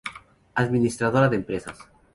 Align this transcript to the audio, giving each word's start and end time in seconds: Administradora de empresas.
Administradora 0.55 1.29
de 1.29 1.35
empresas. 1.35 1.77